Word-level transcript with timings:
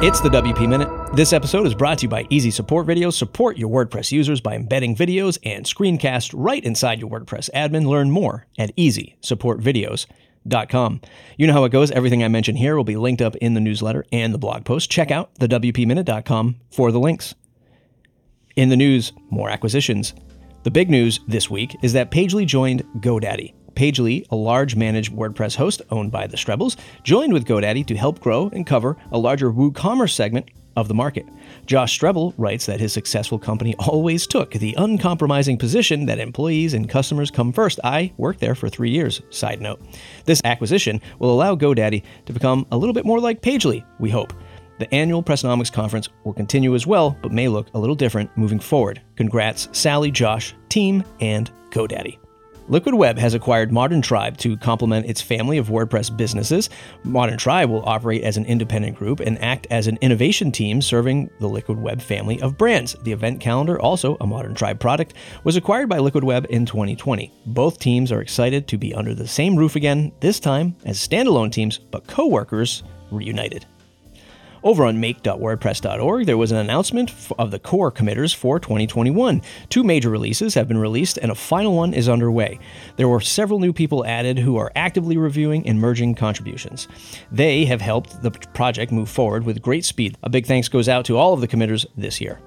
It's 0.00 0.20
the 0.20 0.28
WP 0.28 0.68
Minute. 0.68 0.88
This 1.12 1.32
episode 1.32 1.66
is 1.66 1.74
brought 1.74 1.98
to 1.98 2.04
you 2.04 2.08
by 2.08 2.24
Easy 2.30 2.52
Support 2.52 2.86
Videos. 2.86 3.14
Support 3.14 3.58
your 3.58 3.68
WordPress 3.68 4.12
users 4.12 4.40
by 4.40 4.54
embedding 4.54 4.94
videos 4.94 5.38
and 5.42 5.64
screencasts 5.64 6.32
right 6.32 6.64
inside 6.64 7.00
your 7.00 7.10
WordPress 7.10 7.50
admin. 7.52 7.84
Learn 7.84 8.12
more 8.12 8.46
at 8.60 8.76
easysupportvideos.com. 8.76 11.00
You 11.36 11.48
know 11.48 11.52
how 11.52 11.64
it 11.64 11.72
goes. 11.72 11.90
Everything 11.90 12.22
I 12.22 12.28
mention 12.28 12.54
here 12.54 12.76
will 12.76 12.84
be 12.84 12.94
linked 12.94 13.20
up 13.20 13.34
in 13.36 13.54
the 13.54 13.60
newsletter 13.60 14.04
and 14.12 14.32
the 14.32 14.38
blog 14.38 14.64
post. 14.64 14.88
Check 14.88 15.10
out 15.10 15.34
the 15.40 15.48
WPMinute.com 15.48 16.60
for 16.70 16.92
the 16.92 17.00
links. 17.00 17.34
In 18.54 18.68
the 18.68 18.76
news, 18.76 19.12
more 19.30 19.50
acquisitions. 19.50 20.14
The 20.62 20.70
big 20.70 20.90
news 20.90 21.18
this 21.26 21.50
week 21.50 21.74
is 21.82 21.92
that 21.94 22.12
Pagely 22.12 22.46
joined 22.46 22.84
GoDaddy. 22.98 23.52
Pagely, 23.78 24.26
a 24.32 24.34
large 24.34 24.74
managed 24.74 25.12
WordPress 25.12 25.54
host 25.54 25.82
owned 25.92 26.10
by 26.10 26.26
the 26.26 26.36
Strebels, 26.36 26.76
joined 27.04 27.32
with 27.32 27.46
GoDaddy 27.46 27.86
to 27.86 27.96
help 27.96 28.18
grow 28.18 28.50
and 28.52 28.66
cover 28.66 28.96
a 29.12 29.18
larger 29.18 29.52
WooCommerce 29.52 30.10
segment 30.10 30.50
of 30.74 30.88
the 30.88 30.94
market. 30.94 31.24
Josh 31.64 31.96
Strebel 31.96 32.34
writes 32.36 32.66
that 32.66 32.80
his 32.80 32.92
successful 32.92 33.38
company 33.38 33.76
always 33.78 34.26
took 34.26 34.50
the 34.50 34.74
uncompromising 34.78 35.58
position 35.58 36.06
that 36.06 36.18
employees 36.18 36.74
and 36.74 36.88
customers 36.88 37.30
come 37.30 37.52
first. 37.52 37.78
I 37.84 38.12
worked 38.16 38.40
there 38.40 38.56
for 38.56 38.68
three 38.68 38.90
years, 38.90 39.22
side 39.30 39.60
note. 39.60 39.80
This 40.24 40.42
acquisition 40.44 41.00
will 41.20 41.30
allow 41.30 41.54
GoDaddy 41.54 42.02
to 42.26 42.32
become 42.32 42.66
a 42.72 42.76
little 42.76 42.92
bit 42.92 43.06
more 43.06 43.20
like 43.20 43.42
Pagely, 43.42 43.84
we 44.00 44.10
hope. 44.10 44.32
The 44.80 44.92
annual 44.92 45.22
Pressnomics 45.22 45.72
conference 45.72 46.08
will 46.24 46.34
continue 46.34 46.74
as 46.74 46.84
well, 46.84 47.16
but 47.22 47.30
may 47.30 47.46
look 47.46 47.68
a 47.74 47.78
little 47.78 47.94
different 47.94 48.36
moving 48.36 48.58
forward. 48.58 49.00
Congrats, 49.14 49.68
Sally, 49.70 50.10
Josh, 50.10 50.56
team, 50.68 51.04
and 51.20 51.48
GoDaddy. 51.70 52.18
Liquid 52.70 52.94
Web 52.94 53.16
has 53.16 53.32
acquired 53.32 53.72
Modern 53.72 54.02
Tribe 54.02 54.36
to 54.38 54.54
complement 54.58 55.06
its 55.06 55.22
family 55.22 55.56
of 55.56 55.68
WordPress 55.68 56.14
businesses. 56.14 56.68
Modern 57.02 57.38
Tribe 57.38 57.70
will 57.70 57.88
operate 57.88 58.22
as 58.24 58.36
an 58.36 58.44
independent 58.44 58.94
group 58.94 59.20
and 59.20 59.42
act 59.42 59.66
as 59.70 59.86
an 59.86 59.96
innovation 60.02 60.52
team 60.52 60.82
serving 60.82 61.30
the 61.40 61.48
Liquid 61.48 61.78
Web 61.78 62.02
family 62.02 62.42
of 62.42 62.58
brands. 62.58 62.94
The 63.04 63.12
event 63.12 63.40
calendar, 63.40 63.80
also 63.80 64.18
a 64.20 64.26
Modern 64.26 64.54
Tribe 64.54 64.80
product, 64.80 65.14
was 65.44 65.56
acquired 65.56 65.88
by 65.88 65.98
Liquid 65.98 66.24
Web 66.24 66.46
in 66.50 66.66
2020. 66.66 67.32
Both 67.46 67.78
teams 67.78 68.12
are 68.12 68.20
excited 68.20 68.68
to 68.68 68.76
be 68.76 68.94
under 68.94 69.14
the 69.14 69.26
same 69.26 69.56
roof 69.56 69.74
again, 69.74 70.12
this 70.20 70.38
time 70.38 70.76
as 70.84 70.98
standalone 70.98 71.50
teams, 71.50 71.78
but 71.78 72.06
co 72.06 72.26
workers 72.26 72.82
reunited. 73.10 73.64
Over 74.62 74.84
on 74.84 75.00
make.wordpress.org, 75.00 76.26
there 76.26 76.36
was 76.36 76.52
an 76.52 76.58
announcement 76.58 77.12
of 77.38 77.50
the 77.50 77.58
core 77.58 77.90
committers 77.90 78.32
for 78.32 78.58
2021. 78.58 79.42
Two 79.68 79.84
major 79.84 80.10
releases 80.10 80.54
have 80.54 80.68
been 80.68 80.78
released, 80.78 81.18
and 81.18 81.30
a 81.30 81.34
final 81.34 81.74
one 81.74 81.94
is 81.94 82.08
underway. 82.08 82.58
There 82.96 83.08
were 83.08 83.20
several 83.20 83.60
new 83.60 83.72
people 83.72 84.04
added 84.04 84.38
who 84.38 84.56
are 84.56 84.72
actively 84.74 85.16
reviewing 85.16 85.66
and 85.66 85.80
merging 85.80 86.14
contributions. 86.14 86.88
They 87.30 87.64
have 87.66 87.80
helped 87.80 88.22
the 88.22 88.30
project 88.30 88.92
move 88.92 89.08
forward 89.08 89.44
with 89.44 89.62
great 89.62 89.84
speed. 89.84 90.16
A 90.22 90.30
big 90.30 90.46
thanks 90.46 90.68
goes 90.68 90.88
out 90.88 91.04
to 91.06 91.16
all 91.16 91.32
of 91.32 91.40
the 91.40 91.48
committers 91.48 91.86
this 91.96 92.20
year 92.20 92.40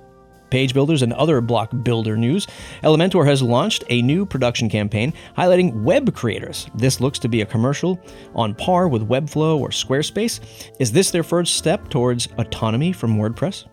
page 0.51 0.73
builders, 0.73 1.01
and 1.01 1.13
other 1.13 1.41
block 1.41 1.71
builder 1.83 2.15
news, 2.15 2.45
Elementor 2.83 3.25
has 3.25 3.41
launched 3.41 3.83
a 3.89 4.01
new 4.03 4.25
production 4.25 4.69
campaign 4.69 5.13
highlighting 5.37 5.81
web 5.81 6.13
creators. 6.13 6.67
This 6.75 7.01
looks 7.01 7.17
to 7.19 7.29
be 7.29 7.41
a 7.41 7.45
commercial 7.45 7.99
on 8.35 8.53
par 8.53 8.87
with 8.87 9.07
Webflow 9.07 9.57
or 9.57 9.69
Squarespace. 9.69 10.39
Is 10.79 10.91
this 10.91 11.09
their 11.09 11.23
first 11.23 11.55
step 11.55 11.89
towards 11.89 12.27
autonomy 12.37 12.93
from 12.93 13.17
WordPress? 13.17 13.65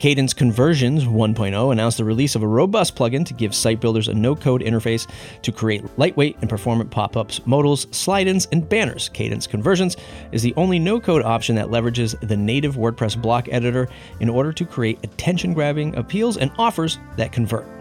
Kadence 0.00 0.34
Conversions 0.34 1.04
1.0 1.04 1.72
announced 1.72 1.98
the 1.98 2.06
release 2.06 2.34
of 2.34 2.42
a 2.42 2.48
robust 2.48 2.96
plugin 2.96 3.26
to 3.26 3.34
give 3.34 3.54
site 3.54 3.80
builders 3.80 4.08
a 4.08 4.14
no 4.14 4.34
code 4.34 4.62
interface 4.62 5.06
to 5.42 5.52
create 5.52 5.84
lightweight 5.98 6.38
and 6.40 6.48
performant 6.48 6.90
pop 6.90 7.18
ups, 7.18 7.42
modals, 7.44 7.86
slide 7.90 8.26
ins, 8.26 8.46
and 8.46 8.66
banners. 8.66 9.10
Kadence 9.10 9.46
Conversions 9.46 9.98
is 10.32 10.40
the 10.40 10.54
only 10.56 10.78
no 10.78 11.00
code 11.00 11.22
option 11.22 11.54
that 11.56 11.68
leverages 11.68 12.18
the 12.26 12.36
native 12.36 12.76
WordPress 12.76 13.20
block 13.20 13.48
editor 13.50 13.90
in 14.20 14.30
order 14.30 14.54
to 14.54 14.64
create 14.64 14.98
attention 15.04 15.52
grabbing 15.52 15.94
appeals 15.96 16.38
and 16.38 16.50
offers 16.56 16.98
that 17.16 17.30
convert. 17.30 17.79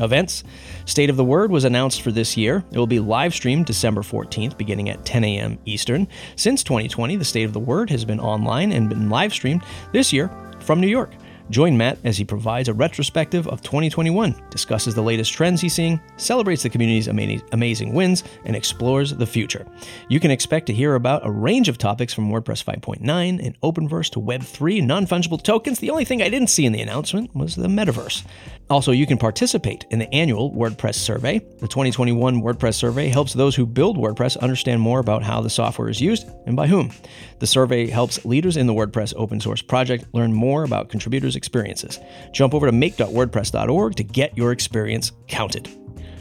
Events. 0.00 0.44
State 0.84 1.10
of 1.10 1.16
the 1.16 1.24
Word 1.24 1.50
was 1.50 1.64
announced 1.64 2.02
for 2.02 2.12
this 2.12 2.36
year. 2.36 2.64
It 2.70 2.78
will 2.78 2.86
be 2.86 3.00
live 3.00 3.34
streamed 3.34 3.66
December 3.66 4.02
14th, 4.02 4.56
beginning 4.56 4.88
at 4.88 5.04
10 5.04 5.24
a.m. 5.24 5.58
Eastern. 5.64 6.08
Since 6.36 6.62
2020, 6.62 7.16
the 7.16 7.24
State 7.24 7.44
of 7.44 7.52
the 7.52 7.60
Word 7.60 7.90
has 7.90 8.04
been 8.04 8.20
online 8.20 8.72
and 8.72 8.88
been 8.88 9.10
live 9.10 9.32
streamed. 9.32 9.62
This 9.92 10.12
year, 10.12 10.30
from 10.60 10.80
New 10.80 10.88
York. 10.88 11.10
Join 11.50 11.78
Matt 11.78 11.98
as 12.04 12.18
he 12.18 12.24
provides 12.24 12.68
a 12.68 12.74
retrospective 12.74 13.48
of 13.48 13.62
2021, 13.62 14.34
discusses 14.50 14.94
the 14.94 15.02
latest 15.02 15.32
trends 15.32 15.62
he's 15.62 15.72
seeing, 15.72 15.98
celebrates 16.18 16.62
the 16.62 16.68
community's 16.68 17.08
amazing 17.08 17.94
wins, 17.94 18.22
and 18.44 18.54
explores 18.54 19.14
the 19.14 19.26
future. 19.26 19.66
You 20.08 20.20
can 20.20 20.30
expect 20.30 20.66
to 20.66 20.74
hear 20.74 20.94
about 20.94 21.26
a 21.26 21.30
range 21.30 21.68
of 21.70 21.78
topics 21.78 22.12
from 22.12 22.30
WordPress 22.30 22.62
5.9 22.62 23.00
and 23.44 23.60
Openverse 23.62 24.10
to 24.10 24.20
Web3, 24.20 24.84
non 24.84 25.06
fungible 25.06 25.42
tokens. 25.42 25.78
The 25.78 25.90
only 25.90 26.04
thing 26.04 26.20
I 26.20 26.28
didn't 26.28 26.48
see 26.48 26.66
in 26.66 26.72
the 26.72 26.82
announcement 26.82 27.34
was 27.34 27.56
the 27.56 27.68
metaverse. 27.68 28.24
Also, 28.70 28.92
you 28.92 29.06
can 29.06 29.16
participate 29.16 29.86
in 29.90 29.98
the 29.98 30.12
annual 30.14 30.52
WordPress 30.52 30.96
survey. 30.96 31.38
The 31.38 31.68
2021 31.68 32.42
WordPress 32.42 32.74
survey 32.74 33.08
helps 33.08 33.32
those 33.32 33.56
who 33.56 33.64
build 33.64 33.96
WordPress 33.96 34.38
understand 34.40 34.82
more 34.82 34.98
about 34.98 35.22
how 35.22 35.40
the 35.40 35.48
software 35.48 35.88
is 35.88 36.02
used 36.02 36.28
and 36.46 36.54
by 36.54 36.66
whom. 36.66 36.92
The 37.38 37.46
survey 37.46 37.88
helps 37.88 38.24
leaders 38.26 38.58
in 38.58 38.66
the 38.66 38.74
WordPress 38.74 39.14
open 39.16 39.40
source 39.40 39.62
project 39.62 40.04
learn 40.12 40.34
more 40.34 40.64
about 40.64 40.90
contributors' 40.90 41.36
experiences. 41.38 41.98
Jump 42.32 42.52
over 42.52 42.66
to 42.66 42.72
make.wordpress.org 42.72 43.94
to 43.94 44.04
get 44.04 44.36
your 44.36 44.52
experience 44.52 45.12
counted. 45.26 45.70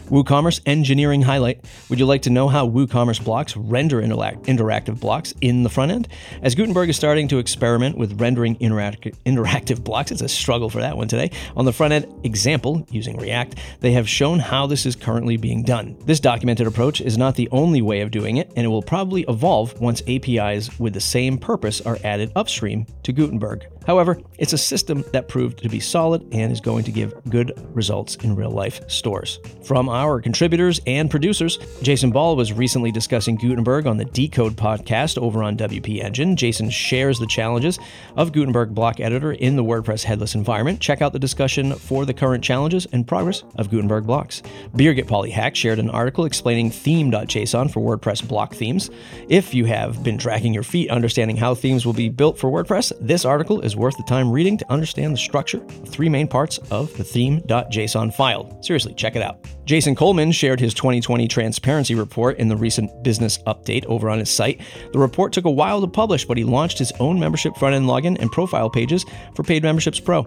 WooCommerce 0.10 0.62
engineering 0.66 1.22
highlight. 1.22 1.66
Would 1.90 2.00
you 2.00 2.06
like 2.06 2.22
to 2.22 2.30
know 2.30 2.48
how 2.48 2.66
WooCommerce 2.66 3.22
blocks 3.22 3.58
render 3.58 4.02
interactive 4.02 5.02
blocks 5.02 5.34
in 5.42 5.64
the 5.64 5.70
front 5.70 5.92
end? 5.92 6.08
As 6.42 6.56
Gutenberg 6.56 6.88
is 6.88 6.96
starting 6.96 7.28
to 7.28 7.40
experiment 7.40 7.98
with 7.98 8.22
rendering 8.22 8.56
interactive 8.56 9.84
blocks, 9.84 10.12
it's 10.12 10.22
a 10.22 10.30
struggle 10.30 10.70
for 10.70 10.80
that 10.80 10.96
one 10.96 11.10
today. 11.10 11.32
On 11.58 11.66
the 11.66 11.74
front 11.74 11.92
end 11.92 12.08
example 12.24 12.88
using 12.90 13.18
React, 13.18 13.56
they 13.82 13.92
have 13.92 14.08
shown 14.08 14.40
how 14.40 14.66
this 14.66 14.86
is 14.86 14.96
currently 14.96 15.36
being 15.36 15.64
done. 15.64 15.98
This 16.06 16.22
documented 16.22 16.68
approach 16.68 17.02
is 17.02 17.18
not 17.18 17.36
the 17.36 17.50
only 17.52 17.82
way 17.82 18.00
of 18.00 18.10
doing 18.10 18.38
it, 18.38 18.50
and 18.56 18.66
it 18.66 18.70
will 18.70 18.82
probably 18.82 19.26
evolve 19.28 19.78
once 19.82 20.02
APIs 20.08 20.80
with 20.80 20.94
the 20.94 21.02
same 21.02 21.38
purpose 21.38 21.82
are 21.82 21.98
added 22.06 22.32
upstream 22.34 22.86
to 23.04 23.12
Gutenberg. 23.12 23.68
However, 23.88 24.20
it's 24.38 24.52
a 24.52 24.58
system 24.58 25.06
that 25.14 25.30
proved 25.30 25.64
to 25.64 25.70
be 25.70 25.80
solid 25.80 26.28
and 26.34 26.52
is 26.52 26.60
going 26.60 26.84
to 26.84 26.92
give 26.92 27.14
good 27.30 27.54
results 27.74 28.16
in 28.18 28.36
real 28.36 28.52
life 28.52 28.82
stores. 28.90 29.40
From 29.64 29.88
our 29.88 30.20
contributors 30.20 30.82
and 30.86 31.10
producers, 31.10 31.58
Jason 31.82 32.12
Bahl 32.12 32.36
was 32.36 32.52
recently 32.52 32.92
discussing 32.92 33.38
Gutenberg 33.38 33.88
on 33.88 33.96
the 33.96 34.04
Decode 34.04 34.58
podcast 34.58 35.18
over 35.18 35.42
on 35.42 35.56
WP 35.56 36.04
Engine. 36.04 36.36
Jason 36.36 36.70
shares 36.70 37.18
the 37.18 37.28
challenges 37.28 37.80
of 38.18 38.34
Gutenberg 38.34 38.76
block 38.76 39.00
editor 39.00 39.32
in 39.32 39.56
the 39.56 39.64
WordPress 39.64 40.04
headless 40.04 40.36
environment. 40.36 40.82
Check 40.82 41.02
out 41.02 41.14
the 41.14 41.20
discussion 41.20 41.74
for 41.74 42.06
the 42.06 42.14
current 42.14 42.44
challenges 42.44 42.88
and 42.92 43.08
progress 43.08 43.46
of 43.56 43.70
Gutenberg 43.70 44.06
blocks. 44.06 44.44
Birgit 44.76 45.08
Pauli-Haack 45.08 45.56
shared 45.56 45.80
an 45.80 45.90
article 45.90 46.26
explaining 46.26 46.72
theme.json 46.72 47.72
for 47.72 47.80
WordPress 47.80 48.28
block 48.28 48.54
themes. 48.54 48.90
If 49.30 49.54
you 49.54 49.64
have 49.64 50.04
been 50.04 50.18
dragging 50.18 50.54
your 50.54 50.64
feet 50.64 50.90
understanding 50.90 51.38
how 51.38 51.56
themes 51.56 51.86
will 51.86 51.94
be 51.94 52.10
built 52.10 52.38
for 52.38 52.52
WordPress, 52.52 52.92
this 53.00 53.24
article 53.24 53.62
is 53.62 53.77
worth 53.78 53.96
the 53.96 54.04
time 54.04 54.32
reading 54.32 54.58
to 54.58 54.72
understand 54.72 55.14
the 55.14 55.18
structure 55.18 55.62
of 55.64 55.88
three 55.88 56.10
main 56.10 56.28
parts 56.28 56.58
of 56.72 56.96
the 56.98 57.04
theme.json 57.04 58.14
file. 58.14 58.62
Seriously, 58.62 58.94
check 58.94 59.16
it 59.16 59.22
out. 59.22 59.46
Jason 59.66 59.96
Coleman 59.96 60.32
shared 60.32 60.60
his 60.60 60.74
2020 60.74 61.28
transparency 61.28 61.96
report 61.96 62.38
in 62.40 62.48
the 62.48 62.58
recent 62.58 63.04
business 63.04 63.38
update 63.40 63.86
over 63.86 64.10
on 64.10 64.20
his 64.20 64.30
site. 64.30 64.62
The 64.92 65.00
report 65.00 65.32
took 65.34 65.46
a 65.46 65.52
while 65.52 65.82
to 65.82 65.88
publish, 65.88 66.26
but 66.26 66.38
he 66.38 66.44
launched 66.44 66.80
his 66.80 66.92
own 67.00 67.20
membership 67.20 67.56
front 67.56 67.76
end 67.76 67.86
login 67.86 68.20
and 68.20 68.32
profile 68.32 68.70
pages 68.70 69.06
for 69.36 69.44
Paid 69.44 69.64
Memberships 69.64 70.00
Pro. 70.00 70.26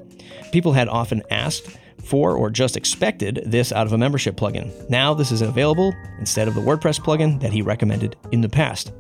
People 0.53 0.73
had 0.73 0.89
often 0.89 1.23
asked, 1.31 1.77
for 2.05 2.37
or 2.37 2.51
just 2.51 2.77
expected 2.77 3.43
this 3.47 3.73
out 3.73 3.87
of 3.87 3.93
a 3.93 3.99
membership 3.99 4.37
plugin. 4.37 4.89
Now 4.89 5.15
this 5.15 5.33
is 5.33 5.43
available 5.43 5.95
instead 6.19 6.49
of 6.49 6.55
the 6.55 6.61
WordPress 6.61 7.01
plugin 7.01 7.41
that 7.41 7.53
he 7.53 7.63
recommended 7.63 8.17
in 8.33 8.41
the 8.41 8.49
past. 8.49 8.93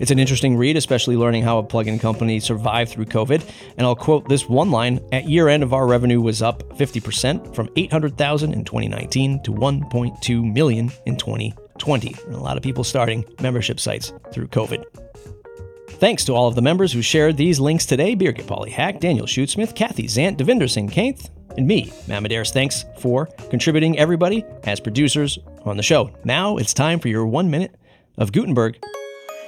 It's 0.00 0.10
an 0.10 0.18
interesting 0.18 0.56
read, 0.56 0.76
especially 0.76 1.16
learning 1.16 1.42
how 1.42 1.58
a 1.58 1.64
plugin 1.64 2.00
company 2.00 2.40
survived 2.40 2.90
through 2.90 3.06
COVID. 3.06 3.48
And 3.76 3.86
I'll 3.86 3.96
quote 3.96 4.28
this 4.28 4.48
one 4.48 4.70
line 4.70 5.00
At 5.12 5.28
year 5.28 5.48
end 5.48 5.62
of 5.62 5.72
our 5.72 5.86
revenue 5.86 6.20
was 6.20 6.42
up 6.42 6.62
50% 6.76 7.54
from 7.54 7.68
800,000 7.76 8.52
in 8.52 8.64
2019 8.64 9.42
to 9.42 9.52
1.2 9.52 10.52
million 10.52 10.90
in 11.06 11.16
2020. 11.16 12.14
And 12.26 12.34
a 12.34 12.38
lot 12.38 12.56
of 12.56 12.62
people 12.62 12.84
starting 12.84 13.24
membership 13.40 13.80
sites 13.80 14.12
through 14.32 14.48
COVID. 14.48 14.84
Thanks 15.98 16.24
to 16.24 16.34
all 16.34 16.46
of 16.46 16.54
the 16.54 16.62
members 16.62 16.92
who 16.92 17.00
shared 17.00 17.38
these 17.38 17.58
links 17.58 17.86
today 17.86 18.14
Birgit 18.14 18.46
Pauli-Haack, 18.46 19.00
Daniel 19.00 19.26
Schutzsmith, 19.26 19.74
Kathy 19.74 20.06
Zant, 20.06 20.36
Devinder 20.36 20.70
Singh 20.70 20.90
Kainth, 20.90 21.30
and 21.56 21.66
me, 21.66 21.90
Matt 22.06 22.48
Thanks 22.48 22.84
for 22.98 23.26
contributing, 23.48 23.98
everybody, 23.98 24.44
as 24.64 24.78
producers 24.78 25.38
on 25.64 25.76
the 25.76 25.82
show. 25.82 26.10
Now 26.24 26.58
it's 26.58 26.74
time 26.74 27.00
for 27.00 27.08
your 27.08 27.26
one 27.26 27.50
minute 27.50 27.74
of 28.18 28.32
Gutenberg. 28.32 28.78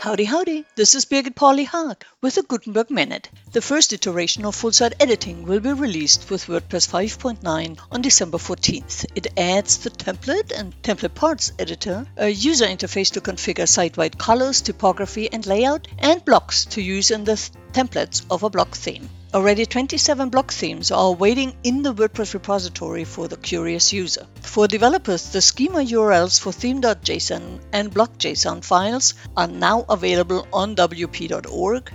Howdy, 0.01 0.27
howdy. 0.27 0.65
This 0.77 0.95
is 0.95 1.07
Birgit 1.07 1.35
Pauli-Haack 1.35 2.05
with 2.21 2.37
the 2.37 2.45
Gutenberg 2.45 2.89
Minute. 2.89 3.31
The 3.51 3.61
first 3.61 3.93
iteration 3.93 4.45
of 4.45 4.55
full 4.55 4.71
site 4.71 4.95
editing 5.01 5.43
will 5.43 5.59
be 5.59 5.73
released 5.73 6.31
with 6.31 6.47
WordPress 6.47 6.89
5.9 6.89 7.81
on 7.91 8.01
December 8.01 8.39
14th. 8.39 9.07
It 9.17 9.27
adds 9.37 9.79
the 9.79 9.91
template 9.91 10.53
and 10.57 10.73
template 10.83 11.17
parts 11.17 11.51
editor, 11.59 12.07
a 12.17 12.29
user 12.29 12.67
interface 12.67 13.11
to 13.15 13.21
configure 13.21 13.69
site 13.69 13.97
wide 13.97 14.17
colors, 14.17 14.61
typography, 14.61 15.33
and 15.33 15.45
layout, 15.45 15.89
and 15.99 16.25
blocks 16.25 16.67
to 16.67 16.81
use 16.81 17.11
in 17.11 17.25
the 17.25 17.33
templates 17.73 18.25
of 18.31 18.45
a 18.45 18.51
block 18.51 18.77
theme. 18.77 19.11
Already 19.35 19.67
27 19.67 20.31
block 20.31 20.51
themes 20.51 20.91
are 20.91 21.13
waiting 21.13 21.55
in 21.63 21.83
the 21.83 21.93
WordPress 21.93 22.33
repository 22.33 23.05
for 23.05 23.29
the 23.29 23.37
curious 23.37 23.93
user. 23.93 24.27
For 24.41 24.67
developers, 24.67 25.29
the 25.33 25.43
schema 25.43 25.81
URLs 25.81 26.41
for 26.41 26.51
theme.json 26.51 27.61
and 27.75 27.93
block.json 27.93 28.65
files 28.65 29.13
are 29.37 29.47
now 29.47 29.85
available 29.91 30.49
on 30.51 30.75
wp.org. 30.75 31.93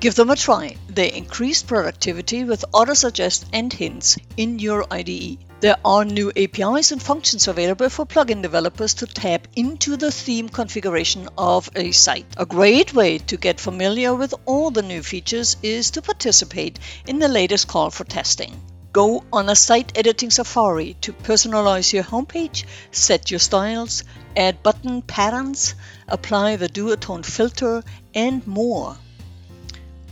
Give 0.00 0.14
them 0.14 0.30
a 0.30 0.36
try. 0.36 0.76
They 0.88 1.10
increase 1.12 1.64
productivity 1.64 2.44
with 2.44 2.64
auto-suggest 2.72 3.46
and 3.52 3.72
hints 3.72 4.16
in 4.36 4.60
your 4.60 4.86
IDE. 4.92 5.38
There 5.58 5.76
are 5.84 6.04
new 6.04 6.30
APIs 6.36 6.92
and 6.92 7.02
functions 7.02 7.48
available 7.48 7.88
for 7.88 8.06
plugin 8.06 8.40
developers 8.40 8.94
to 8.94 9.06
tap 9.06 9.48
into 9.56 9.96
the 9.96 10.12
theme 10.12 10.50
configuration 10.50 11.28
of 11.36 11.68
a 11.74 11.90
site. 11.90 12.26
A 12.36 12.46
great 12.46 12.94
way 12.94 13.18
to 13.18 13.36
get 13.36 13.58
familiar 13.58 14.14
with 14.14 14.34
all 14.46 14.70
the 14.70 14.82
new 14.82 15.02
features 15.02 15.56
is 15.64 15.90
to 15.90 16.02
participate 16.02 16.78
in 17.08 17.18
the 17.18 17.26
latest 17.26 17.66
call 17.66 17.90
for 17.90 18.04
testing. 18.04 18.54
Go 18.92 19.24
on 19.32 19.48
a 19.48 19.56
site 19.56 19.98
editing 19.98 20.30
safari 20.30 20.96
to 21.00 21.12
personalize 21.12 21.92
your 21.92 22.04
homepage, 22.04 22.66
set 22.92 23.32
your 23.32 23.40
styles, 23.40 24.04
add 24.36 24.62
button 24.62 25.02
patterns, 25.02 25.74
apply 26.06 26.54
the 26.54 26.68
duotone 26.68 27.26
filter, 27.26 27.82
and 28.14 28.46
more. 28.46 28.96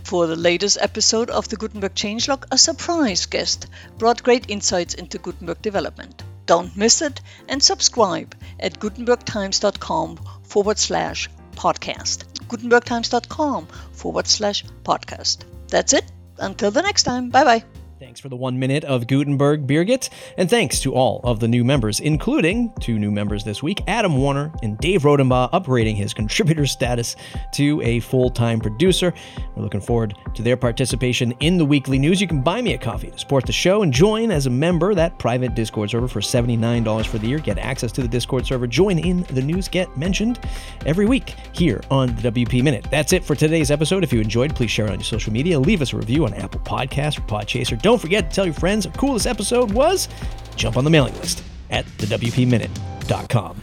For 0.07 0.25
the 0.25 0.37
latest 0.37 0.77
episode 0.79 1.29
of 1.29 1.49
the 1.49 1.57
Gutenberg 1.57 1.93
Changelog, 1.93 2.45
a 2.49 2.57
surprise 2.57 3.25
guest 3.25 3.67
brought 3.97 4.23
great 4.23 4.49
insights 4.49 4.93
into 4.93 5.17
Gutenberg 5.17 5.61
development. 5.61 6.23
Don't 6.45 6.77
miss 6.77 7.01
it 7.01 7.19
and 7.49 7.61
subscribe 7.61 8.33
at 8.57 8.79
gutenbergtimes.com 8.79 10.17
forward 10.43 10.79
slash 10.79 11.29
podcast. 11.57 12.23
gutenbergtimes.com 12.47 13.67
forward 13.91 14.27
slash 14.27 14.63
podcast. 14.85 15.39
That's 15.67 15.91
it. 15.91 16.09
Until 16.37 16.71
the 16.71 16.83
next 16.83 17.03
time. 17.03 17.29
Bye 17.29 17.43
bye. 17.43 17.63
Thanks 17.99 18.19
for 18.19 18.29
the 18.29 18.35
one 18.35 18.59
minute 18.59 18.83
of 18.83 19.07
Gutenberg, 19.07 19.65
Birgit. 19.65 20.09
And 20.37 20.47
thanks 20.47 20.79
to 20.81 20.93
all 20.93 21.19
of 21.23 21.39
the 21.39 21.47
new 21.47 21.63
members, 21.63 21.99
including 21.99 22.71
two 22.79 22.99
new 22.99 23.09
members 23.09 23.43
this 23.43 23.63
week 23.63 23.81
Adam 23.87 24.17
Warner 24.17 24.51
and 24.61 24.77
Dave 24.77 25.01
Rodenbaugh, 25.01 25.51
upgrading 25.51 25.95
his 25.95 26.13
contributor 26.13 26.67
status 26.67 27.15
to 27.53 27.81
a 27.81 27.99
full 28.01 28.29
time 28.29 28.59
producer. 28.59 29.11
We're 29.55 29.63
looking 29.63 29.81
forward 29.81 30.15
to 30.35 30.43
their 30.43 30.57
participation 30.57 31.31
in 31.39 31.57
the 31.57 31.65
weekly 31.65 31.97
news. 31.97 32.21
You 32.21 32.27
can 32.27 32.43
buy 32.43 32.61
me 32.61 32.73
a 32.75 32.77
coffee 32.77 33.09
to 33.09 33.17
support 33.17 33.47
the 33.47 33.51
show 33.51 33.81
and 33.81 33.91
join 33.91 34.29
as 34.29 34.45
a 34.45 34.51
member 34.51 34.93
that 34.93 35.17
private 35.17 35.55
Discord 35.55 35.89
server 35.89 36.07
for 36.07 36.19
$79 36.19 37.07
for 37.07 37.17
the 37.17 37.27
year. 37.27 37.39
Get 37.39 37.57
access 37.57 37.91
to 37.93 38.03
the 38.03 38.07
Discord 38.07 38.45
server, 38.45 38.67
join 38.67 38.99
in 38.99 39.23
the 39.23 39.41
news, 39.41 39.67
get 39.67 39.97
mentioned 39.97 40.39
every 40.85 41.07
week 41.07 41.33
here 41.51 41.81
on 41.89 42.15
the 42.17 42.31
WP 42.31 42.61
Minute. 42.61 42.85
That's 42.91 43.11
it 43.11 43.23
for 43.23 43.33
today's 43.33 43.71
episode. 43.71 44.03
If 44.03 44.13
you 44.13 44.21
enjoyed, 44.21 44.55
please 44.55 44.69
share 44.69 44.85
it 44.85 44.91
on 44.91 44.99
your 44.99 45.03
social 45.03 45.33
media. 45.33 45.59
Leave 45.59 45.81
us 45.81 45.93
a 45.93 45.97
review 45.97 46.25
on 46.25 46.35
Apple 46.35 46.59
Podcasts 46.59 47.17
or 47.17 47.21
Podchaser. 47.21 47.86
Don't 47.87 48.01
forget 48.01 48.29
to 48.29 48.35
tell 48.35 48.43
your 48.43 48.53
friends 48.53 48.85
the 48.85 48.91
coolest 48.97 49.25
episode 49.25 49.71
was. 49.71 50.09
Jump 50.57 50.75
on 50.75 50.83
the 50.83 50.89
mailing 50.89 51.15
list 51.19 51.41
at 51.69 51.85
thewpminute.com. 51.99 53.61